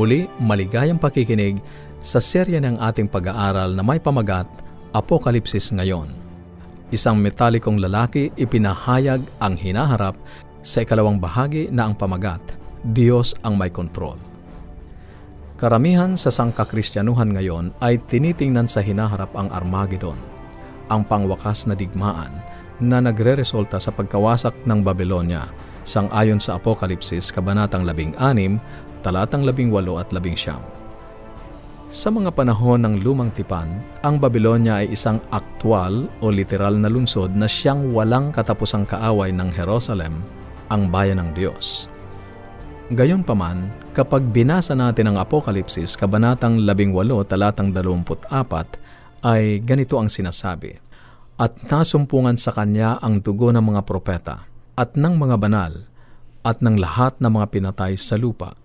Muli, 0.00 0.24
maligayang 0.40 0.96
pakikinig 0.96 1.60
sa 2.00 2.24
serya 2.24 2.56
ng 2.56 2.80
ating 2.80 3.04
pag-aaral 3.04 3.76
na 3.76 3.84
may 3.84 4.00
pamagat, 4.00 4.48
Apokalipsis 4.96 5.76
ngayon. 5.76 6.08
Isang 6.88 7.20
metalikong 7.20 7.76
lalaki 7.76 8.32
ipinahayag 8.32 9.20
ang 9.44 9.60
hinaharap 9.60 10.16
sa 10.64 10.88
ikalawang 10.88 11.20
bahagi 11.20 11.68
na 11.68 11.84
ang 11.84 11.92
pamagat, 12.00 12.40
Diyos 12.80 13.36
ang 13.44 13.60
may 13.60 13.68
kontrol. 13.68 14.16
Karamihan 15.60 16.16
sa 16.16 16.32
sangkakristyanuhan 16.32 17.36
ngayon 17.36 17.76
ay 17.84 18.00
tinitingnan 18.00 18.72
sa 18.72 18.80
hinaharap 18.80 19.36
ang 19.36 19.52
Armageddon, 19.52 20.16
ang 20.88 21.04
pangwakas 21.04 21.68
na 21.68 21.76
digmaan 21.76 22.40
na 22.80 23.04
nagre-resulta 23.04 23.76
sa 23.76 23.92
pagkawasak 23.92 24.64
ng 24.64 24.80
Babylonia, 24.80 25.44
sangayon 25.84 26.40
sa 26.40 26.56
Apokalipsis, 26.56 27.32
Kabanatang 27.32 27.84
16, 27.88 28.16
talatang 29.00 29.42
18 29.44 29.72
at 29.96 30.08
19. 30.12 30.80
Sa 31.90 32.06
mga 32.06 32.30
panahon 32.30 32.86
ng 32.86 33.02
lumang 33.02 33.34
tipan, 33.34 33.82
ang 34.06 34.22
Babylonia 34.22 34.78
ay 34.78 34.94
isang 34.94 35.18
aktwal 35.34 36.06
o 36.22 36.30
literal 36.30 36.78
na 36.78 36.86
lungsod 36.86 37.34
na 37.34 37.50
siyang 37.50 37.90
walang 37.90 38.30
katapusang 38.30 38.86
kaaway 38.86 39.34
ng 39.34 39.50
Jerusalem, 39.50 40.22
ang 40.70 40.86
bayan 40.86 41.18
ng 41.18 41.30
Diyos. 41.34 41.90
Gayunpaman, 42.90 43.70
kapag 43.94 44.22
binasa 44.30 44.74
natin 44.74 45.10
ang 45.10 45.16
Apokalipsis, 45.18 45.98
Kabanatang 45.98 46.62
18, 46.62 46.94
talatang 47.26 47.70
24, 47.70 48.30
ay 49.26 49.58
ganito 49.62 49.98
ang 49.98 50.10
sinasabi, 50.10 50.78
At 51.38 51.58
nasumpungan 51.70 52.34
sa 52.34 52.54
kanya 52.54 53.02
ang 53.02 53.18
dugo 53.18 53.50
ng 53.50 53.62
mga 53.62 53.82
propeta, 53.86 54.49
at 54.80 54.96
ng 54.96 55.20
mga 55.20 55.36
banal, 55.36 55.84
at 56.40 56.64
ng 56.64 56.80
lahat 56.80 57.20
ng 57.20 57.36
mga 57.36 57.46
pinatay 57.52 58.00
sa 58.00 58.16
lupa. 58.16 58.56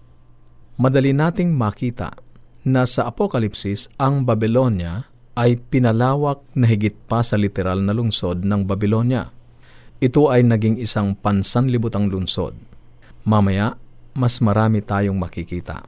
Madali 0.80 1.11
nating 1.11 1.52
makita 1.52 2.16
na 2.63 2.88
sa 2.88 3.11
Apokalipsis 3.11 3.91
ang 3.99 4.23
Babylonia 4.23 5.11
ay 5.35 5.59
pinalawak 5.59 6.39
na 6.55 6.72
higit 6.72 6.95
pa 7.11 7.19
sa 7.19 7.35
literal 7.35 7.83
na 7.83 7.91
lungsod 7.91 8.47
ng 8.47 8.63
Babylonia. 8.63 9.27
Ito 9.99 10.31
ay 10.31 10.47
naging 10.47 10.80
isang 10.80 11.19
pansanlibutang 11.19 12.07
lungsod. 12.07 12.55
Mamaya, 13.27 13.75
mas 14.16 14.39
marami 14.39 14.79
tayong 14.79 15.19
makikita. 15.19 15.83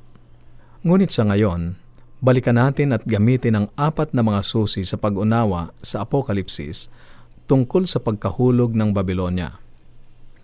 Ngunit 0.84 1.16
sa 1.16 1.24
ngayon, 1.24 1.80
balikan 2.20 2.60
natin 2.60 2.92
at 2.92 3.08
gamitin 3.08 3.64
ang 3.64 3.68
apat 3.80 4.12
na 4.12 4.28
mga 4.28 4.44
susi 4.44 4.84
sa 4.84 5.00
pag-unawa 5.00 5.72
sa 5.80 6.04
Apokalipsis 6.04 6.92
tungkol 7.48 7.88
sa 7.88 8.04
pagkahulog 8.04 8.76
ng 8.76 8.92
Babylonia. 8.92 9.67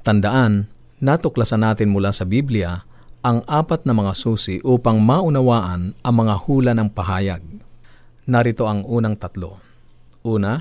Tandaan, 0.03 0.67
natuklasan 0.99 1.63
natin 1.63 1.87
mula 1.87 2.11
sa 2.11 2.27
Biblia 2.27 2.83
ang 3.23 3.39
apat 3.47 3.87
na 3.87 3.95
mga 3.95 4.11
susi 4.19 4.59
upang 4.59 4.99
maunawaan 4.99 5.95
ang 5.95 6.15
mga 6.19 6.35
hula 6.43 6.75
ng 6.75 6.91
pahayag. 6.91 7.39
Narito 8.27 8.67
ang 8.67 8.83
unang 8.83 9.15
tatlo. 9.15 9.63
Una, 10.27 10.59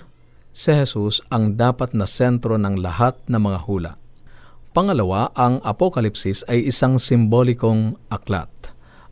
si 0.54 0.70
Jesus 0.70 1.26
ang 1.26 1.58
dapat 1.58 1.90
na 1.90 2.06
sentro 2.06 2.54
ng 2.54 2.78
lahat 2.78 3.18
ng 3.26 3.42
mga 3.42 3.58
hula. 3.66 3.92
Pangalawa, 4.70 5.34
ang 5.34 5.58
Apokalipsis 5.66 6.46
ay 6.46 6.70
isang 6.70 7.02
simbolikong 7.02 7.98
aklat. 8.14 8.48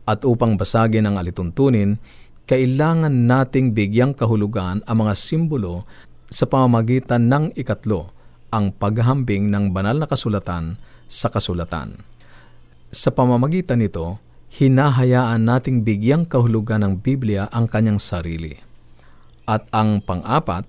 At 0.07 0.23
upang 0.23 0.55
basagin 0.55 1.11
ang 1.11 1.19
alituntunin, 1.19 1.99
kailangan 2.47 3.27
nating 3.27 3.75
bigyang 3.75 4.15
kahulugan 4.15 4.79
ang 4.87 4.97
mga 5.03 5.13
simbolo 5.13 5.83
sa 6.31 6.47
pamamagitan 6.47 7.27
ng 7.27 7.51
ikatlo, 7.59 8.15
ang 8.51 8.75
paghahambing 8.75 9.47
ng 9.49 9.71
banal 9.71 9.97
na 9.97 10.07
kasulatan 10.07 10.77
sa 11.07 11.31
kasulatan. 11.31 12.03
Sa 12.91 13.09
pamamagitan 13.15 13.79
nito, 13.79 14.19
hinahayaan 14.51 15.47
nating 15.47 15.87
bigyang 15.87 16.27
kahulugan 16.27 16.83
ng 16.83 16.93
Biblia 16.99 17.47
ang 17.55 17.71
kanyang 17.71 18.03
sarili. 18.03 18.59
At 19.47 19.71
ang 19.71 20.03
pang-apat 20.03 20.67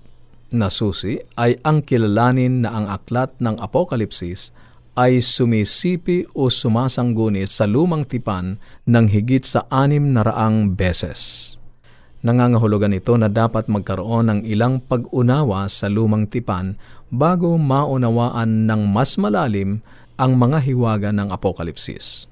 na 0.55 0.71
susi 0.71 1.19
ay 1.35 1.59
ang 1.67 1.83
kilalanin 1.83 2.63
na 2.63 2.71
ang 2.71 2.85
aklat 2.87 3.35
ng 3.43 3.59
Apokalipsis 3.59 4.55
ay 4.93 5.25
sumisipi 5.25 6.23
o 6.37 6.53
sumasangguni 6.53 7.49
sa 7.49 7.65
lumang 7.65 8.05
tipan 8.05 8.61
ng 8.85 9.05
higit 9.09 9.41
sa 9.41 9.65
anim 9.73 10.13
na 10.13 10.21
raang 10.21 10.77
beses. 10.77 11.55
Nangangahulugan 12.23 12.95
ito 12.95 13.19
na 13.19 13.27
dapat 13.27 13.67
magkaroon 13.67 14.31
ng 14.31 14.39
ilang 14.47 14.79
pag-unawa 14.79 15.67
sa 15.67 15.91
lumang 15.91 16.29
tipan 16.29 16.79
bago 17.13 17.61
maunawaan 17.61 18.65
ng 18.65 18.89
mas 18.89 19.21
malalim 19.21 19.85
ang 20.17 20.33
mga 20.33 20.65
hiwaga 20.65 21.09
ng 21.13 21.29
Apokalipsis. 21.29 22.25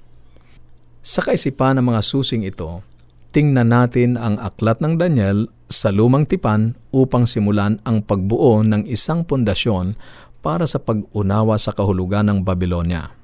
Sa 1.06 1.22
kaisipan 1.22 1.78
ng 1.78 1.86
mga 1.94 2.02
susing 2.02 2.42
ito, 2.42 2.82
tingnan 3.30 3.70
natin 3.70 4.18
ang 4.18 4.42
aklat 4.42 4.82
ng 4.82 4.98
Daniel 4.98 5.46
sa 5.70 5.94
lumang 5.94 6.26
tipan 6.26 6.74
upang 6.90 7.30
simulan 7.30 7.78
ang 7.86 8.02
pagbuo 8.02 8.66
ng 8.66 8.90
isang 8.90 9.22
pundasyon 9.22 9.94
para 10.42 10.66
sa 10.66 10.82
pag-unawa 10.82 11.54
sa 11.62 11.70
kahulugan 11.70 12.26
ng 12.26 12.38
Babylonia. 12.42 13.14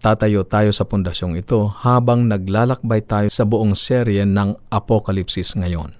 Tatayo 0.00 0.44
tayo 0.44 0.72
sa 0.72 0.84
pundasyong 0.84 1.40
ito 1.40 1.72
habang 1.84 2.28
naglalakbay 2.28 3.04
tayo 3.04 3.28
sa 3.28 3.44
buong 3.44 3.76
serye 3.76 4.24
ng 4.24 4.72
Apokalipsis 4.72 5.56
ngayon. 5.56 5.92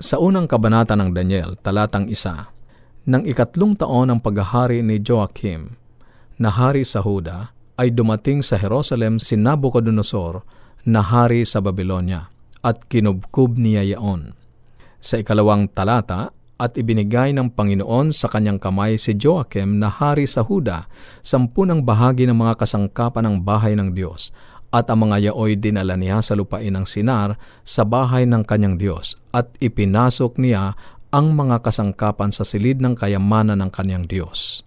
Sa 0.00 0.18
unang 0.18 0.50
kabanata 0.50 0.96
ng 0.98 1.14
Daniel, 1.14 1.54
talatang 1.60 2.10
isa, 2.10 2.50
ng 3.08 3.22
ikatlong 3.24 3.76
taon 3.78 4.12
ng 4.12 4.20
paghahari 4.20 4.84
ni 4.84 5.00
Joachim, 5.00 5.76
na 6.36 6.52
hari 6.52 6.84
sa 6.84 7.00
Huda 7.00 7.52
ay 7.80 7.92
dumating 7.92 8.44
sa 8.44 8.60
Jerusalem 8.60 9.16
si 9.16 9.40
Nabucodonosor 9.40 10.44
na 10.84 11.00
hari 11.00 11.44
sa 11.48 11.64
Babylonia 11.64 12.28
at 12.60 12.84
kinubkub 12.88 13.56
niya 13.56 13.84
yaon. 13.96 14.36
Sa 15.00 15.16
ikalawang 15.16 15.72
talata, 15.72 16.32
at 16.60 16.76
ibinigay 16.76 17.32
ng 17.32 17.56
Panginoon 17.56 18.12
sa 18.12 18.28
kanyang 18.28 18.60
kamay 18.60 19.00
si 19.00 19.16
Joachim 19.16 19.80
na 19.80 19.88
hari 19.88 20.28
sa 20.28 20.44
Huda, 20.44 20.92
sampunang 21.24 21.88
bahagi 21.88 22.28
ng 22.28 22.36
mga 22.36 22.60
kasangkapan 22.60 23.24
ng 23.24 23.36
bahay 23.40 23.72
ng 23.72 23.96
Diyos, 23.96 24.28
at 24.68 24.92
ang 24.92 25.08
mga 25.08 25.32
yaoy 25.32 25.56
dinala 25.56 25.96
niya 25.96 26.20
sa 26.20 26.36
lupain 26.36 26.70
ng 26.76 26.84
Sinar 26.84 27.40
sa 27.64 27.88
bahay 27.88 28.28
ng 28.28 28.44
kanyang 28.44 28.76
Diyos, 28.76 29.16
at 29.32 29.48
ipinasok 29.56 30.36
niya 30.36 30.76
ang 31.10 31.34
mga 31.34 31.66
kasangkapan 31.66 32.30
sa 32.30 32.46
silid 32.46 32.78
ng 32.78 32.94
kayamanan 32.94 33.58
ng 33.58 33.70
kanyang 33.74 34.06
Diyos 34.06 34.62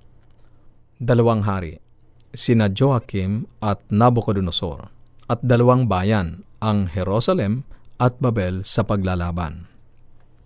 dalawang 1.03 1.43
hari, 1.43 1.83
sina 2.31 2.71
Joachim 2.71 3.43
at 3.59 3.83
Nabucodonosor, 3.91 4.87
at 5.27 5.39
dalawang 5.43 5.91
bayan, 5.91 6.47
ang 6.63 6.87
Jerusalem 6.87 7.67
at 7.99 8.15
Babel 8.23 8.63
sa 8.63 8.87
paglalaban. 8.87 9.67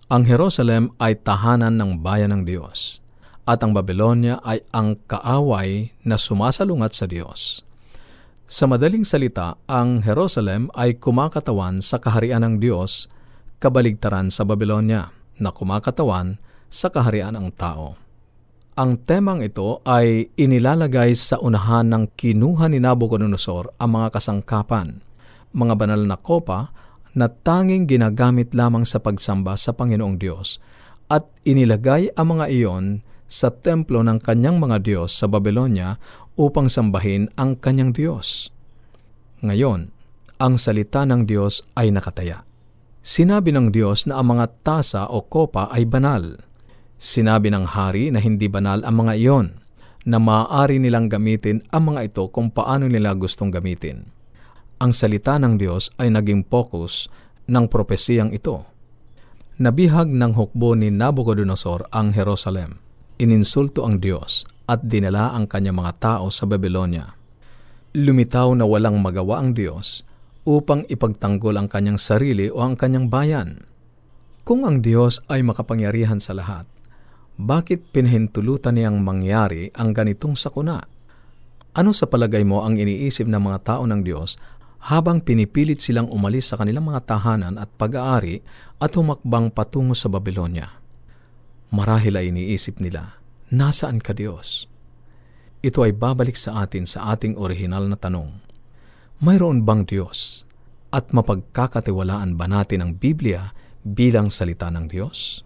Ang 0.09 0.25
Jerusalem 0.25 0.97
ay 0.97 1.21
tahanan 1.21 1.77
ng 1.77 2.01
bayan 2.01 2.33
ng 2.33 2.43
Diyos, 2.49 3.05
at 3.45 3.61
ang 3.61 3.77
Babylonia 3.77 4.41
ay 4.41 4.65
ang 4.73 4.97
kaaway 5.05 5.93
na 6.01 6.17
sumasalungat 6.17 6.97
sa 6.97 7.05
Diyos. 7.05 7.61
Sa 8.49 8.65
madaling 8.65 9.05
salita, 9.05 9.59
ang 9.69 10.01
Jerusalem 10.01 10.73
ay 10.73 10.97
kumakatawan 10.97 11.83
sa 11.85 12.01
kaharian 12.01 12.41
ng 12.41 12.55
Diyos, 12.63 13.11
kabaligtaran 13.59 14.31
sa 14.33 14.47
Babylonia, 14.47 15.16
na 15.37 15.53
kumakatawan 15.53 16.41
sa 16.67 16.91
kaharian 16.91 17.33
ng 17.37 17.53
tao. 17.55 17.95
Ang 18.77 19.01
temang 19.01 19.41
ito 19.41 19.81
ay 19.89 20.29
inilalagay 20.37 21.17
sa 21.17 21.41
unahan 21.41 21.89
ng 21.89 22.13
kinuha 22.13 22.69
ni 22.69 22.77
Nabucodonosor 22.77 23.73
ang 23.81 23.89
mga 23.97 24.13
kasangkapan, 24.13 25.01
mga 25.49 25.73
banal 25.73 26.01
na 26.05 26.13
kopa 26.13 26.69
na 27.17 27.25
tanging 27.25 27.89
ginagamit 27.89 28.53
lamang 28.53 28.85
sa 28.85 29.01
pagsamba 29.01 29.57
sa 29.57 29.73
Panginoong 29.73 30.21
Diyos 30.21 30.61
at 31.09 31.25
inilagay 31.41 32.13
ang 32.13 32.37
mga 32.37 32.45
iyon 32.53 32.85
sa 33.25 33.49
templo 33.49 34.05
ng 34.05 34.21
kanyang 34.21 34.61
mga 34.61 34.85
Diyos 34.85 35.11
sa 35.11 35.25
Babylonia 35.25 35.97
upang 36.37 36.69
sambahin 36.69 37.33
ang 37.35 37.57
kanyang 37.57 37.91
Diyos. 37.91 38.53
Ngayon, 39.41 39.89
ang 40.37 40.53
salita 40.61 41.01
ng 41.03 41.25
Diyos 41.25 41.65
ay 41.73 41.89
nakataya. 41.89 42.46
Sinabi 43.07 43.55
ng 43.55 43.71
Diyos 43.71 44.03
na 44.03 44.19
ang 44.19 44.35
mga 44.35 44.67
tasa 44.67 45.07
o 45.07 45.23
kopa 45.23 45.71
ay 45.71 45.87
banal 45.87 46.43
Sinabi 46.97 47.53
ng 47.53 47.77
hari 47.77 48.09
na 48.09 48.17
hindi 48.17 48.49
banal 48.49 48.81
ang 48.81 49.05
mga 49.05 49.13
iyon, 49.21 49.47
na 50.09 50.17
maaari 50.17 50.81
nilang 50.81 51.13
gamitin 51.13 51.61
ang 51.69 51.93
mga 51.93 52.09
ito 52.09 52.23
kung 52.33 52.49
paano 52.49 52.89
nila 52.89 53.13
gustong 53.13 53.53
gamitin. 53.53 54.09
Ang 54.81 54.97
salita 54.97 55.37
ng 55.37 55.61
Diyos 55.61 55.93
ay 56.01 56.09
naging 56.09 56.49
focus 56.49 57.05
ng 57.45 57.69
propesiyang 57.69 58.33
ito. 58.33 58.65
Nabihag 59.61 60.09
ng 60.09 60.33
hukbo 60.33 60.73
ni 60.73 60.89
Nabucodonosor 60.89 61.93
ang 61.93 62.17
Jerusalem. 62.17 62.81
Ininsulto 63.21 63.85
ang 63.85 64.01
Diyos 64.01 64.45
at 64.65 64.85
dinala 64.85 65.37
ang 65.37 65.45
kanyang 65.45 65.77
mga 65.77 65.93
tao 66.01 66.33
sa 66.33 66.49
Babylonia. 66.49 67.13
Lumitaw 67.93 68.57
na 68.57 68.65
walang 68.65 68.97
magawa 69.01 69.41
ang 69.41 69.53
Diyos 69.53 70.01
upang 70.47 70.87
ipagtanggol 70.87 71.59
ang 71.59 71.67
kanyang 71.67 71.99
sarili 71.99 72.47
o 72.47 72.63
ang 72.63 72.79
kanyang 72.79 73.11
bayan. 73.11 73.67
Kung 74.47 74.63
ang 74.63 74.79
Diyos 74.79 75.19
ay 75.27 75.43
makapangyarihan 75.43 76.23
sa 76.23 76.31
lahat, 76.31 76.63
bakit 77.35 77.91
pinahintulutan 77.91 78.79
niyang 78.79 79.03
mangyari 79.03 79.67
ang 79.75 79.91
ganitong 79.91 80.39
sakuna? 80.39 80.87
Ano 81.75 81.91
sa 81.91 82.07
palagay 82.07 82.47
mo 82.47 82.63
ang 82.63 82.79
iniisip 82.79 83.27
ng 83.27 83.43
mga 83.43 83.59
tao 83.75 83.83
ng 83.83 84.01
Diyos 84.07 84.39
habang 84.87 85.19
pinipilit 85.19 85.83
silang 85.83 86.07
umalis 86.07 86.47
sa 86.47 86.55
kanilang 86.55 86.87
mga 86.87 87.03
tahanan 87.03 87.59
at 87.59 87.67
pag-aari 87.75 88.39
at 88.79 88.95
humakbang 88.95 89.51
patungo 89.51 89.93
sa 89.93 90.07
Babylonia. 90.07 90.79
Marahil 91.75 92.15
ay 92.15 92.31
iniisip 92.31 92.79
nila, 92.79 93.19
Nasaan 93.51 93.99
ka 93.99 94.15
Diyos? 94.15 94.71
Ito 95.59 95.83
ay 95.83 95.91
babalik 95.91 96.39
sa 96.39 96.63
atin 96.63 96.87
sa 96.87 97.11
ating 97.11 97.35
orihinal 97.35 97.91
na 97.91 97.99
tanong. 97.99 98.46
Mayroon 99.17 99.65
bang 99.65 99.81
Diyos? 99.81 100.45
At 100.93 101.09
mapagkakatiwalaan 101.09 102.37
ba 102.37 102.45
natin 102.45 102.85
ang 102.85 102.91
Biblia 103.01 103.49
bilang 103.81 104.29
salita 104.29 104.69
ng 104.69 104.85
Diyos? 104.85 105.41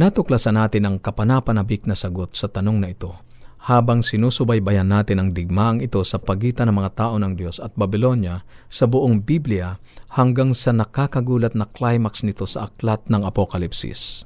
Natuklasan 0.00 0.56
natin 0.56 0.88
ang 0.88 0.96
kapanapanabik 0.96 1.84
na 1.84 1.92
sagot 1.92 2.32
sa 2.32 2.48
tanong 2.48 2.80
na 2.80 2.88
ito 2.88 3.20
habang 3.68 4.00
sinusubaybayan 4.00 4.88
natin 4.88 5.20
ang 5.20 5.28
digmaang 5.36 5.84
ito 5.84 6.00
sa 6.08 6.16
pagitan 6.16 6.72
ng 6.72 6.76
mga 6.80 7.04
tao 7.04 7.20
ng 7.20 7.36
Diyos 7.36 7.60
at 7.60 7.76
Babylonia 7.76 8.48
sa 8.72 8.88
buong 8.88 9.20
Biblia 9.20 9.76
hanggang 10.16 10.56
sa 10.56 10.72
nakakagulat 10.72 11.52
na 11.52 11.68
climax 11.68 12.24
nito 12.24 12.48
sa 12.48 12.72
aklat 12.72 13.04
ng 13.12 13.28
Apokalipsis. 13.28 14.24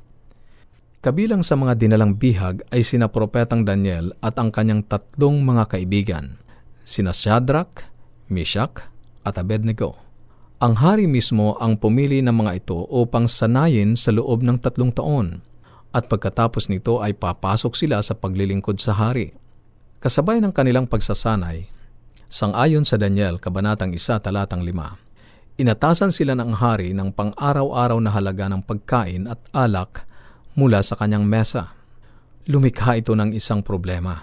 Kabilang 1.03 1.43
sa 1.43 1.59
mga 1.59 1.75
dinalang 1.75 2.15
bihag 2.15 2.63
ay 2.71 2.87
sina 2.87 3.11
Propetang 3.11 3.67
Daniel 3.67 4.15
at 4.23 4.39
ang 4.39 4.55
kanyang 4.55 4.87
tatlong 4.87 5.43
mga 5.43 5.75
kaibigan, 5.75 6.39
sina 6.87 7.11
Shadrach, 7.11 7.88
Meshach 8.31 8.89
at 9.25 9.37
Abednego. 9.37 9.99
Ang 10.59 10.83
hari 10.83 11.07
mismo 11.07 11.55
ang 11.63 11.79
pumili 11.79 12.19
ng 12.25 12.35
mga 12.35 12.53
ito 12.65 12.79
upang 12.91 13.31
sanayin 13.31 13.95
sa 13.95 14.11
loob 14.11 14.43
ng 14.43 14.59
tatlong 14.59 14.91
taon 14.91 15.45
at 15.93 16.07
pagkatapos 16.11 16.69
nito 16.69 17.01
ay 17.01 17.17
papasok 17.17 17.73
sila 17.79 18.03
sa 18.05 18.19
paglilingkod 18.19 18.77
sa 18.79 18.93
hari. 18.95 19.33
Kasabay 19.99 20.39
ng 20.39 20.55
kanilang 20.55 20.87
pagsasanay, 20.87 21.67
sangayon 22.31 22.87
sa 22.87 23.01
Daniel, 23.01 23.41
Kabanatang 23.41 23.95
1, 23.95 24.23
Talatang 24.23 24.63
5, 24.63 25.59
inatasan 25.59 26.15
sila 26.15 26.39
ng 26.39 26.55
hari 26.55 26.95
ng 26.95 27.11
pang-araw-araw 27.11 27.99
na 27.99 28.15
halaga 28.15 28.47
ng 28.47 28.63
pagkain 28.63 29.27
at 29.27 29.43
alak 29.51 30.07
mula 30.55 30.83
sa 30.83 30.95
kanyang 30.95 31.27
mesa. 31.27 31.75
Lumikha 32.47 32.99
ito 32.99 33.15
ng 33.15 33.35
isang 33.35 33.63
problema. 33.63 34.23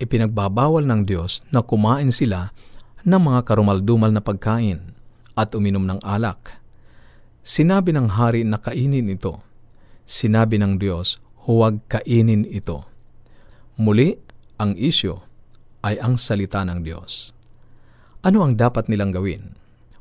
Ipinagbabawal 0.00 0.84
ng 0.84 1.04
Diyos 1.08 1.40
na 1.48 1.64
kumain 1.64 2.12
sila 2.12 2.52
ng 3.04 3.20
mga 3.20 3.44
karumaldumal 3.44 4.08
na 4.08 4.24
pagkain 4.24 4.96
at 5.36 5.52
uminom 5.52 5.84
ng 5.84 6.00
alak. 6.00 6.56
Sinabi 7.44 7.92
ng 7.92 8.16
hari 8.16 8.48
na 8.48 8.56
kainin 8.56 9.12
ito. 9.12 9.44
Sinabi 10.08 10.56
ng 10.56 10.80
Diyos, 10.80 11.20
huwag 11.44 11.84
kainin 11.92 12.48
ito. 12.48 12.88
Muli, 13.76 14.16
ang 14.56 14.72
isyo 14.80 15.20
ay 15.84 16.00
ang 16.00 16.16
salita 16.16 16.64
ng 16.64 16.80
Diyos. 16.80 17.36
Ano 18.24 18.40
ang 18.40 18.56
dapat 18.56 18.88
nilang 18.88 19.12
gawin? 19.12 19.52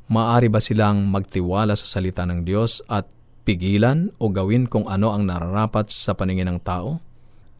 Maari 0.07 0.47
ba 0.47 0.63
silang 0.63 1.11
magtiwala 1.11 1.75
sa 1.75 1.99
salita 1.99 2.23
ng 2.23 2.47
Diyos 2.47 2.79
at 2.87 3.03
pigilan 3.43 4.15
o 4.15 4.31
gawin 4.31 4.71
kung 4.71 4.87
ano 4.87 5.11
ang 5.11 5.27
nararapat 5.27 5.91
sa 5.91 6.15
paningin 6.15 6.47
ng 6.47 6.59
tao? 6.63 7.03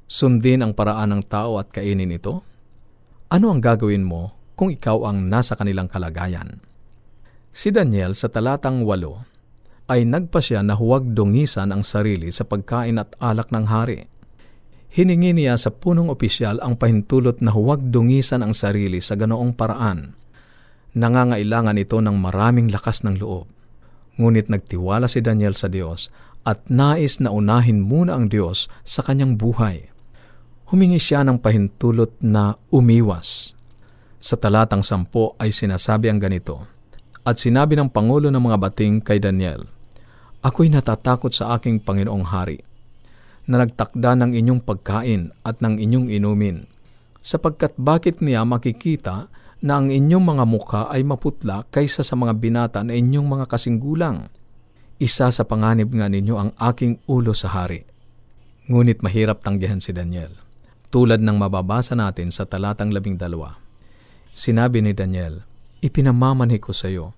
Sundin 0.08 0.64
ang 0.64 0.72
paraan 0.72 1.12
ng 1.12 1.24
tao 1.28 1.60
at 1.60 1.68
kainin 1.68 2.16
ito? 2.16 2.48
Ano 3.28 3.52
ang 3.52 3.60
gagawin 3.60 4.08
mo 4.08 4.43
kung 4.54 4.74
ikaw 4.74 5.10
ang 5.10 5.30
nasa 5.30 5.54
kanilang 5.54 5.90
kalagayan? 5.90 6.62
Si 7.54 7.70
Daniel 7.70 8.18
sa 8.18 8.30
talatang 8.30 8.86
8 8.86 9.90
ay 9.94 10.08
nagpasya 10.08 10.66
na 10.66 10.74
huwag 10.74 11.14
dungisan 11.14 11.70
ang 11.70 11.86
sarili 11.86 12.34
sa 12.34 12.48
pagkain 12.48 12.98
at 12.98 13.14
alak 13.22 13.54
ng 13.54 13.66
hari. 13.70 14.10
Hiningi 14.94 15.34
niya 15.34 15.58
sa 15.58 15.74
punong 15.74 16.10
opisyal 16.10 16.62
ang 16.62 16.78
pahintulot 16.78 17.42
na 17.42 17.54
huwag 17.54 17.90
dungisan 17.90 18.46
ang 18.46 18.54
sarili 18.54 19.02
sa 19.02 19.18
ganoong 19.18 19.58
paraan. 19.58 20.14
Nangangailangan 20.94 21.82
ito 21.82 21.98
ng 21.98 22.18
maraming 22.18 22.70
lakas 22.70 23.02
ng 23.02 23.18
loob 23.18 23.54
Ngunit 24.14 24.46
nagtiwala 24.46 25.10
si 25.10 25.26
Daniel 25.26 25.58
sa 25.58 25.66
Diyos 25.66 26.14
at 26.46 26.62
nais 26.70 27.18
na 27.18 27.34
unahin 27.34 27.82
muna 27.82 28.14
ang 28.14 28.30
Diyos 28.30 28.70
sa 28.86 29.02
kanyang 29.02 29.40
buhay. 29.42 29.90
Humingi 30.70 31.02
siya 31.02 31.26
ng 31.26 31.42
pahintulot 31.42 32.22
na 32.22 32.58
umiwas. 32.70 33.58
Sa 34.24 34.40
talatang 34.40 34.88
sampo 34.88 35.36
ay 35.36 35.52
sinasabi 35.52 36.08
ang 36.08 36.16
ganito, 36.16 36.64
At 37.28 37.44
sinabi 37.44 37.76
ng 37.76 37.92
Pangulo 37.92 38.32
ng 38.32 38.40
mga 38.40 38.56
bating 38.56 39.04
kay 39.04 39.20
Daniel, 39.20 39.68
Ako'y 40.40 40.72
natatakot 40.72 41.36
sa 41.36 41.60
aking 41.60 41.84
Panginoong 41.84 42.32
Hari, 42.32 42.64
na 43.52 43.60
nagtakda 43.60 44.16
ng 44.16 44.32
inyong 44.32 44.64
pagkain 44.64 45.36
at 45.44 45.60
ng 45.60 45.76
inyong 45.76 46.08
inumin, 46.08 46.72
sapagkat 47.20 47.76
bakit 47.76 48.24
niya 48.24 48.48
makikita 48.48 49.28
na 49.60 49.84
ang 49.84 49.92
inyong 49.92 50.24
mga 50.24 50.44
mukha 50.48 50.82
ay 50.88 51.04
maputla 51.04 51.68
kaysa 51.68 52.00
sa 52.00 52.16
mga 52.16 52.40
binata 52.40 52.80
na 52.80 52.96
inyong 52.96 53.28
mga 53.28 53.46
kasinggulang. 53.52 54.32
Isa 55.04 55.36
sa 55.36 55.44
panganib 55.44 55.92
nga 55.92 56.08
ninyo 56.08 56.36
ang 56.40 56.52
aking 56.64 57.04
ulo 57.12 57.36
sa 57.36 57.52
hari. 57.52 57.84
Ngunit 58.72 59.04
mahirap 59.04 59.44
tanggihan 59.44 59.84
si 59.84 59.92
Daniel. 59.92 60.32
Tulad 60.96 61.20
ng 61.20 61.36
mababasa 61.36 61.92
natin 61.92 62.32
sa 62.32 62.48
talatang 62.48 62.88
labing 62.88 63.20
dalawa. 63.20 63.63
Sinabi 64.34 64.82
ni 64.82 64.98
Daniel, 64.98 65.46
Ipinamamanhi 65.86 66.58
ko 66.58 66.74
sa 66.74 66.90
iyo 66.90 67.14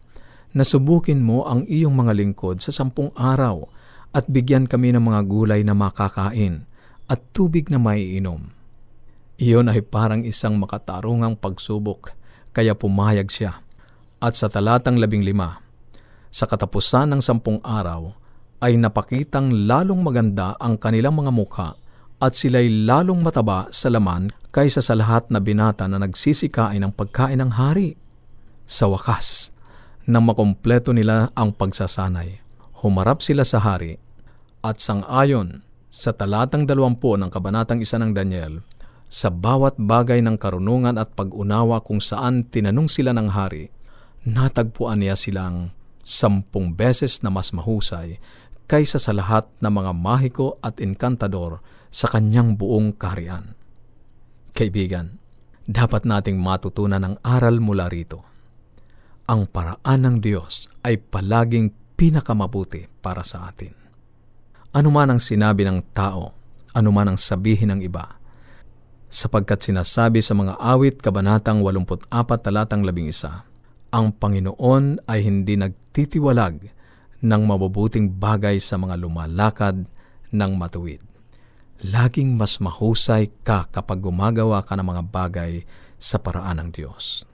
na 0.51 0.67
subukin 0.67 1.23
mo 1.23 1.47
ang 1.47 1.63
iyong 1.63 1.95
mga 1.95 2.11
lingkod 2.11 2.59
sa 2.59 2.75
sampung 2.75 3.15
araw 3.15 3.71
at 4.11 4.27
bigyan 4.27 4.67
kami 4.67 4.91
ng 4.91 4.99
mga 4.99 5.21
gulay 5.23 5.63
na 5.63 5.71
makakain 5.71 6.67
at 7.07 7.19
tubig 7.31 7.71
na 7.71 7.79
maiinom. 7.79 8.51
Iyon 9.39 9.71
ay 9.71 9.79
parang 9.83 10.27
isang 10.27 10.59
makatarungang 10.59 11.39
pagsubok 11.39 12.11
kaya 12.51 12.75
pumayag 12.75 13.31
siya. 13.31 13.63
At 14.19 14.35
sa 14.35 14.51
talatang 14.51 14.99
labing 14.99 15.23
lima, 15.23 15.59
sa 16.31 16.47
katapusan 16.47 17.15
ng 17.15 17.21
sampung 17.23 17.63
araw, 17.63 18.11
ay 18.59 18.75
napakitang 18.75 19.67
lalong 19.67 20.03
maganda 20.03 20.59
ang 20.59 20.75
kanilang 20.75 21.15
mga 21.15 21.31
mukha 21.31 21.79
at 22.19 22.35
sila'y 22.35 22.87
lalong 22.87 23.23
mataba 23.23 23.71
sa 23.71 23.87
laman 23.91 24.31
kaysa 24.55 24.79
sa 24.79 24.95
lahat 24.95 25.27
na 25.27 25.43
binata 25.43 25.83
na 25.83 25.99
nagsisikain 25.99 26.79
ng 26.79 26.95
pagkain 26.95 27.43
ng 27.43 27.59
hari. 27.59 27.99
Sa 28.63 28.87
wakas, 28.87 29.51
nang 30.07 30.31
makompleto 30.31 30.95
nila 30.95 31.35
ang 31.35 31.51
pagsasanay, 31.51 32.39
humarap 32.79 33.19
sila 33.19 33.43
sa 33.43 33.59
hari 33.59 33.99
at 34.63 34.79
sangayon 34.79 35.59
sa 35.91 36.15
talatang 36.15 36.63
dalawampu 36.63 37.19
ng 37.19 37.27
kabanatang 37.27 37.83
isa 37.83 37.99
ng 37.99 38.15
Daniel, 38.15 38.63
sa 39.11 39.27
bawat 39.27 39.75
bagay 39.75 40.23
ng 40.23 40.39
karunungan 40.39 40.95
at 40.95 41.11
pag-unawa 41.19 41.83
kung 41.83 41.99
saan 41.99 42.47
tinanong 42.47 42.87
sila 42.87 43.11
ng 43.11 43.35
hari, 43.35 43.67
natagpuan 44.23 45.03
niya 45.03 45.19
silang 45.19 45.75
sampung 45.99 46.71
beses 46.73 47.19
na 47.21 47.29
mas 47.29 47.51
mahusay 47.51 48.23
kaysa 48.71 49.03
sa 49.03 49.11
lahat 49.11 49.45
ng 49.59 49.73
mga 49.83 49.91
mahiko 49.93 50.57
at 50.63 50.79
enkantador 50.79 51.59
sa 51.91 52.07
kanyang 52.07 52.55
buong 52.55 52.95
kaharian. 52.95 53.53
Kaibigan, 54.55 55.19
dapat 55.67 56.07
nating 56.07 56.39
matutunan 56.39 57.03
ang 57.03 57.19
aral 57.27 57.59
mula 57.59 57.91
rito. 57.91 58.23
Ang 59.27 59.51
paraan 59.51 60.07
ng 60.07 60.17
Diyos 60.23 60.71
ay 60.79 60.95
palaging 60.95 61.75
pinakamabuti 61.99 62.87
para 63.03 63.27
sa 63.27 63.51
atin. 63.51 63.75
Ano 64.71 64.95
man 64.95 65.11
ang 65.11 65.19
sinabi 65.19 65.67
ng 65.67 65.91
tao, 65.91 66.31
ano 66.71 66.89
man 66.95 67.11
ang 67.11 67.19
sabihin 67.19 67.75
ng 67.75 67.83
iba, 67.83 68.15
sapagkat 69.11 69.59
sinasabi 69.59 70.23
sa 70.23 70.31
mga 70.31 70.55
awit 70.55 71.03
kabanatang 71.03 71.59
84 71.59 72.07
talatang 72.39 72.87
11, 72.87 73.91
ang 73.91 74.15
Panginoon 74.15 75.03
ay 75.03 75.19
hindi 75.19 75.59
nagtitiwalag 75.59 76.71
ng 77.19 77.41
mabubuting 77.43 78.07
bagay 78.07 78.63
sa 78.63 78.79
mga 78.79 79.03
lumalakad 79.03 79.83
ng 80.31 80.51
matuwid. 80.55 81.14
Laging 81.85 82.33
mas 82.33 82.57
mahusay 82.57 83.29
ka 83.45 83.69
kapag 83.69 84.01
gumagawa 84.01 84.65
ka 84.65 84.73
ng 84.73 84.89
mga 84.89 85.03
bagay 85.05 85.53
sa 86.01 86.17
paraan 86.17 86.57
ng 86.57 86.69
Diyos. 86.73 87.29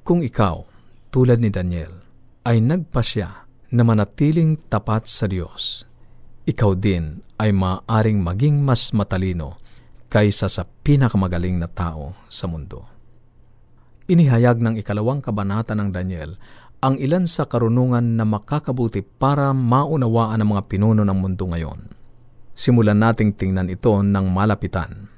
Kung 0.00 0.24
ikaw, 0.24 0.64
tulad 1.12 1.44
ni 1.44 1.52
Daniel, 1.52 2.00
ay 2.48 2.64
nagpasya 2.64 3.28
na 3.76 3.82
manatiling 3.84 4.56
tapat 4.72 5.04
sa 5.04 5.28
Diyos, 5.28 5.84
ikaw 6.48 6.72
din 6.72 7.20
ay 7.36 7.52
maaaring 7.52 8.24
maging 8.24 8.64
mas 8.64 8.96
matalino 8.96 9.60
kaysa 10.08 10.48
sa 10.48 10.64
pinakamagaling 10.64 11.60
na 11.60 11.68
tao 11.68 12.16
sa 12.32 12.48
mundo. 12.48 12.88
Inihayag 14.08 14.56
ng 14.56 14.80
ikalawang 14.80 15.20
kabanata 15.20 15.76
ng 15.76 15.92
Daniel 15.92 16.40
ang 16.80 16.96
ilan 16.96 17.28
sa 17.28 17.44
karunungan 17.44 18.16
na 18.16 18.24
makakabuti 18.24 19.04
para 19.04 19.52
maunawaan 19.52 20.40
ang 20.40 20.56
mga 20.56 20.64
pinuno 20.64 21.04
ng 21.04 21.18
mundo 21.20 21.44
ngayon. 21.44 21.99
Simulan 22.60 23.00
nating 23.00 23.40
tingnan 23.40 23.72
ito 23.72 23.88
ng 24.04 24.26
malapitan. 24.28 25.08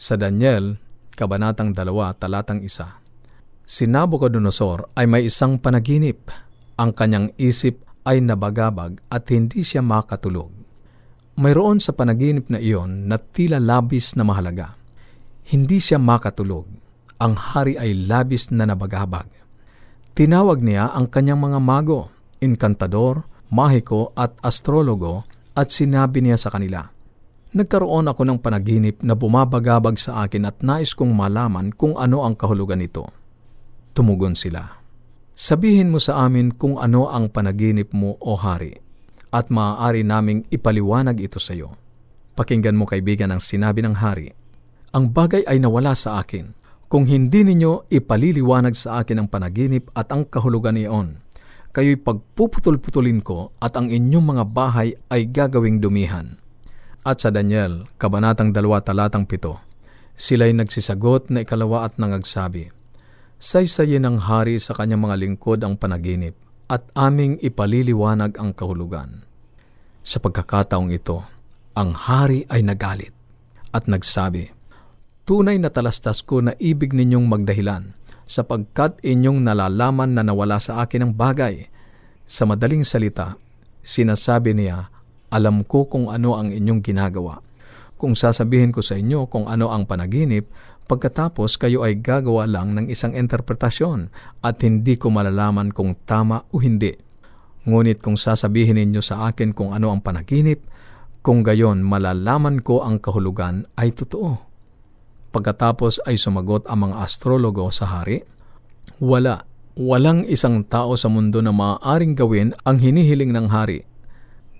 Sa 0.00 0.16
Daniel, 0.16 0.80
Kabanatang 1.12 1.76
2, 1.76 1.84
Talatang 2.16 2.64
1, 2.64 3.68
Si 3.68 3.84
Nabucodonosor 3.84 4.96
ay 4.96 5.04
may 5.04 5.28
isang 5.28 5.60
panaginip. 5.60 6.32
Ang 6.80 6.96
kanyang 6.96 7.36
isip 7.36 7.84
ay 8.08 8.24
nabagabag 8.24 9.04
at 9.12 9.28
hindi 9.28 9.60
siya 9.60 9.84
makatulog. 9.84 10.48
Mayroon 11.36 11.76
sa 11.76 11.92
panaginip 11.92 12.48
na 12.48 12.56
iyon 12.56 13.04
na 13.04 13.20
tila 13.20 13.60
labis 13.60 14.16
na 14.16 14.24
mahalaga. 14.24 14.72
Hindi 15.44 15.84
siya 15.84 16.00
makatulog. 16.00 16.72
Ang 17.20 17.36
hari 17.36 17.76
ay 17.76 18.08
labis 18.08 18.48
na 18.48 18.64
nabagabag. 18.64 19.28
Tinawag 20.16 20.64
niya 20.64 20.88
ang 20.96 21.12
kanyang 21.12 21.52
mga 21.52 21.60
mago, 21.60 22.08
inkantador, 22.40 23.28
mahiko 23.52 24.16
at 24.16 24.40
astrologo 24.40 25.28
at 25.58 25.74
sinabi 25.74 26.22
niya 26.22 26.38
sa 26.38 26.54
kanila, 26.54 26.94
Nagkaroon 27.48 28.06
ako 28.06 28.22
ng 28.28 28.38
panaginip 28.38 29.02
na 29.02 29.18
bumabagabag 29.18 29.98
sa 29.98 30.22
akin 30.22 30.46
at 30.46 30.62
nais 30.62 30.94
kong 30.94 31.10
malaman 31.10 31.74
kung 31.74 31.98
ano 31.98 32.22
ang 32.22 32.38
kahulugan 32.38 32.78
nito. 32.78 33.08
Tumugon 33.96 34.38
sila, 34.38 34.78
Sabihin 35.38 35.94
mo 35.94 36.02
sa 36.02 36.26
amin 36.26 36.50
kung 36.50 36.82
ano 36.82 37.06
ang 37.06 37.30
panaginip 37.30 37.94
mo 37.94 38.18
o 38.18 38.34
hari, 38.34 38.74
at 39.30 39.54
maaari 39.54 40.02
naming 40.02 40.42
ipaliwanag 40.50 41.14
ito 41.22 41.38
sa 41.38 41.54
iyo. 41.54 41.78
Pakinggan 42.34 42.74
mo 42.74 42.90
kaibigan 42.90 43.30
ang 43.30 43.38
sinabi 43.38 43.78
ng 43.86 44.02
hari. 44.02 44.34
Ang 44.90 45.14
bagay 45.14 45.46
ay 45.46 45.62
nawala 45.62 45.94
sa 45.94 46.18
akin. 46.18 46.58
Kung 46.90 47.06
hindi 47.06 47.46
ninyo 47.46 47.86
ipaliliwanag 47.86 48.74
sa 48.74 48.98
akin 48.98 49.22
ang 49.22 49.28
panaginip 49.30 49.94
at 49.94 50.10
ang 50.10 50.26
kahulugan 50.26 50.74
niyon, 50.74 51.22
kayo'y 51.78 51.94
pagpuputol-putulin 52.02 53.22
ko 53.22 53.54
at 53.62 53.78
ang 53.78 53.86
inyong 53.86 54.34
mga 54.34 54.44
bahay 54.50 54.98
ay 55.14 55.30
gagawing 55.30 55.78
dumihan. 55.78 56.34
At 57.06 57.22
sa 57.22 57.30
Daniel, 57.30 57.86
Kabanatang 58.02 58.50
2 58.50 58.66
Talatang 58.82 59.30
7, 59.30 59.62
sila'y 60.18 60.58
nagsisagot 60.58 61.30
na 61.30 61.46
ikalawa 61.46 61.86
at 61.86 61.94
nangagsabi, 61.94 62.74
Saysayin 63.38 64.02
ng 64.02 64.26
hari 64.26 64.58
sa 64.58 64.74
kanyang 64.74 65.06
mga 65.06 65.16
lingkod 65.22 65.62
ang 65.62 65.78
panaginip 65.78 66.34
at 66.66 66.82
aming 66.98 67.38
ipaliliwanag 67.38 68.34
ang 68.42 68.50
kahulugan. 68.50 69.22
Sa 70.02 70.18
pagkakataong 70.18 70.90
ito, 70.90 71.22
ang 71.78 71.94
hari 71.94 72.42
ay 72.50 72.66
nagalit 72.66 73.14
at 73.70 73.86
nagsabi, 73.86 74.50
Tunay 75.22 75.62
na 75.62 75.70
talastas 75.70 76.26
ko 76.26 76.42
na 76.42 76.58
ibig 76.58 76.90
ninyong 76.90 77.30
magdahilan 77.30 77.94
sapagkat 78.28 79.00
inyong 79.00 79.42
nalalaman 79.42 80.12
na 80.12 80.22
nawala 80.22 80.60
sa 80.60 80.84
akin 80.84 81.08
ang 81.08 81.12
bagay. 81.16 81.66
Sa 82.28 82.44
madaling 82.44 82.84
salita, 82.84 83.40
sinasabi 83.80 84.52
niya, 84.52 84.92
alam 85.32 85.64
ko 85.64 85.88
kung 85.88 86.12
ano 86.12 86.36
ang 86.36 86.52
inyong 86.52 86.84
ginagawa. 86.84 87.40
Kung 87.98 88.14
sasabihin 88.14 88.70
ko 88.70 88.84
sa 88.84 88.94
inyo 88.94 89.26
kung 89.26 89.48
ano 89.50 89.72
ang 89.72 89.88
panaginip, 89.88 90.46
Pagkatapos 90.88 91.60
kayo 91.60 91.84
ay 91.84 92.00
gagawa 92.00 92.48
lang 92.48 92.72
ng 92.72 92.88
isang 92.88 93.12
interpretasyon 93.12 94.08
at 94.40 94.64
hindi 94.64 94.96
ko 94.96 95.12
malalaman 95.12 95.68
kung 95.68 95.92
tama 96.08 96.48
o 96.48 96.64
hindi. 96.64 96.96
Ngunit 97.68 98.00
kung 98.00 98.16
sasabihin 98.16 98.80
ninyo 98.80 99.04
sa 99.04 99.28
akin 99.28 99.52
kung 99.52 99.76
ano 99.76 99.92
ang 99.92 100.00
panaginip, 100.00 100.64
kung 101.20 101.44
gayon 101.44 101.84
malalaman 101.84 102.64
ko 102.64 102.80
ang 102.80 103.04
kahulugan 103.04 103.68
ay 103.76 103.92
totoo. 103.92 104.47
Pagkatapos 105.28 106.02
ay 106.08 106.16
sumagot 106.16 106.64
ang 106.66 106.88
mga 106.88 107.04
astrologo 107.04 107.68
sa 107.68 107.88
hari, 107.88 108.24
Wala, 108.98 109.44
walang 109.78 110.26
isang 110.26 110.66
tao 110.66 110.98
sa 110.98 111.06
mundo 111.06 111.38
na 111.38 111.54
maaaring 111.54 112.18
gawin 112.18 112.50
ang 112.66 112.82
hinihiling 112.82 113.30
ng 113.30 113.46
hari. 113.52 113.86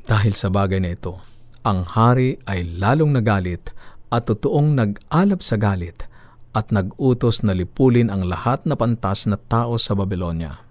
Dahil 0.06 0.36
sa 0.36 0.46
bagay 0.46 0.78
na 0.78 0.94
ito, 0.94 1.18
ang 1.66 1.82
hari 1.82 2.38
ay 2.46 2.62
lalong 2.78 3.18
nagalit 3.18 3.74
at 4.14 4.30
totoong 4.30 4.78
nag-alab 4.78 5.42
sa 5.42 5.58
galit 5.58 6.06
at 6.54 6.70
nag-utos 6.70 7.42
na 7.42 7.52
lipulin 7.52 8.08
ang 8.08 8.24
lahat 8.24 8.62
na 8.62 8.78
pantas 8.78 9.26
na 9.26 9.36
tao 9.36 9.74
sa 9.76 9.98
Babylonia. 9.98 10.62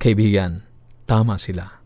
Kaibigan, 0.00 0.64
tama 1.04 1.36
sila. 1.36 1.82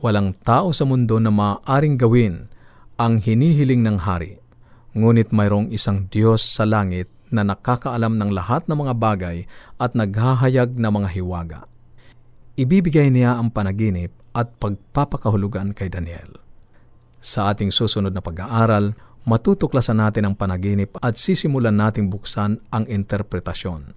Walang 0.00 0.40
tao 0.40 0.72
sa 0.72 0.88
mundo 0.88 1.20
na 1.20 1.28
maaaring 1.28 2.00
gawin 2.00 2.48
ang 2.96 3.20
hinihiling 3.20 3.84
ng 3.84 4.08
hari, 4.08 4.40
ngunit 4.96 5.28
mayroong 5.28 5.68
isang 5.76 6.08
Diyos 6.08 6.40
sa 6.40 6.64
langit 6.64 7.12
na 7.28 7.44
nakakaalam 7.44 8.16
ng 8.16 8.30
lahat 8.32 8.64
ng 8.64 8.80
mga 8.80 8.94
bagay 8.96 9.36
at 9.76 9.92
naghahayag 9.92 10.72
ng 10.72 10.88
mga 10.88 11.08
hiwaga. 11.20 11.60
Ibibigay 12.56 13.12
niya 13.12 13.36
ang 13.36 13.52
panaginip 13.52 14.16
at 14.32 14.56
pagpapakahulugan 14.56 15.76
kay 15.76 15.92
Daniel. 15.92 16.40
Sa 17.20 17.52
ating 17.52 17.68
susunod 17.68 18.16
na 18.16 18.24
pag-aaral, 18.24 18.96
matutuklasan 19.28 20.00
natin 20.00 20.32
ang 20.32 20.34
panaginip 20.38 20.96
at 21.04 21.20
sisimulan 21.20 21.76
nating 21.76 22.08
buksan 22.08 22.62
ang 22.72 22.88
interpretasyon. 22.88 23.92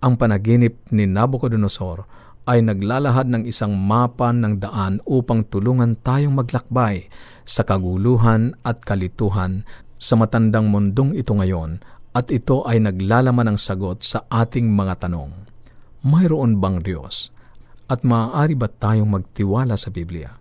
Ang 0.00 0.14
panaginip 0.16 0.80
ni 0.88 1.04
Nabucodonosor 1.04 2.08
ay 2.44 2.60
naglalahad 2.60 3.28
ng 3.28 3.42
isang 3.48 3.72
mapa 3.72 4.28
ng 4.32 4.60
daan 4.60 5.00
upang 5.08 5.48
tulungan 5.48 5.96
tayong 6.00 6.36
maglakbay 6.36 7.08
sa 7.44 7.64
kaguluhan 7.64 8.52
at 8.64 8.84
kalituhan 8.84 9.64
sa 10.04 10.20
matandang 10.20 10.68
mundong 10.68 11.16
ito 11.16 11.32
ngayon 11.32 11.80
at 12.12 12.28
ito 12.28 12.60
ay 12.68 12.76
naglalaman 12.76 13.56
ng 13.56 13.58
sagot 13.58 14.04
sa 14.04 14.28
ating 14.28 14.68
mga 14.68 15.08
tanong. 15.08 15.32
Mayroon 16.04 16.60
bang 16.60 16.84
Diyos? 16.84 17.32
At 17.88 18.04
maaari 18.04 18.52
ba 18.52 18.68
tayong 18.68 19.08
magtiwala 19.08 19.80
sa 19.80 19.88
Biblia? 19.88 20.36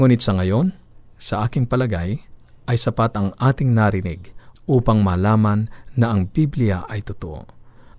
Ngunit 0.00 0.24
sa 0.24 0.40
ngayon, 0.40 0.72
sa 1.20 1.44
aking 1.44 1.68
palagay, 1.68 2.24
ay 2.64 2.76
sapat 2.80 3.12
ang 3.12 3.36
ating 3.36 3.76
narinig 3.76 4.32
upang 4.64 5.04
malaman 5.04 5.68
na 5.92 6.08
ang 6.08 6.24
Biblia 6.32 6.88
ay 6.88 7.04
totoo. 7.04 7.44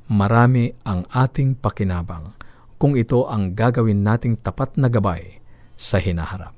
Marami 0.10 0.74
ang 0.89 1.06
ating 1.13 1.62
pakinabang 1.62 2.34
kung 2.82 2.98
ito 2.98 3.30
ang 3.30 3.53
gagawin 3.53 4.01
nating 4.01 4.42
tapat 4.42 4.74
na 4.82 4.89
gabay 4.89 5.38
sa 5.77 6.01
hinaharap. 6.01 6.58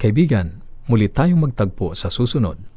Kaibigan, 0.00 0.64
muli 0.88 1.12
tayong 1.12 1.52
magtagpo 1.52 1.92
sa 1.92 2.08
susunod 2.08 2.71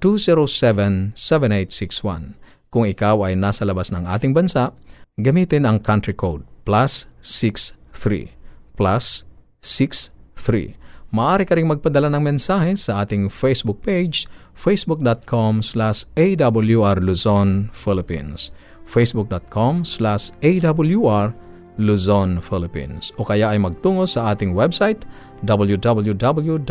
0920-207-7861. 0.03 2.35
Kung 2.73 2.89
ikaw 2.89 3.29
ay 3.29 3.37
nasa 3.39 3.63
labas 3.63 3.95
ng 3.95 4.09
ating 4.09 4.35
bansa, 4.35 4.75
gamitin 5.21 5.69
ang 5.69 5.79
country 5.79 6.17
code 6.17 6.43
plus 6.67 7.07
63 7.23 8.35
plus 8.75 9.23
63. 9.63 10.75
Maaari 11.13 11.45
ka 11.45 11.61
rin 11.61 11.69
magpadala 11.69 12.09
ng 12.11 12.25
mensahe 12.25 12.73
sa 12.75 13.05
ating 13.05 13.29
Facebook 13.29 13.85
page 13.85 14.25
facebook.com 14.57 15.61
slash 15.61 16.09
awr 16.17 16.97
Luzon, 17.01 17.69
Philippines 17.73 18.53
facebook.com 18.89 19.85
slash 19.85 20.33
awr 20.41 21.37
Luzon, 21.81 22.41
Philippines 22.41 23.13
o 23.17 23.25
kaya 23.25 23.49
ay 23.53 23.59
magtungo 23.61 24.09
sa 24.09 24.33
ating 24.33 24.57
website 24.57 25.05
www.awr.org 25.45 26.63